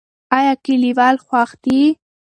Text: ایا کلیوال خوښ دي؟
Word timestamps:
ایا 0.37 0.53
کلیوال 0.65 1.15
خوښ 1.25 1.49
دي؟ 1.63 1.79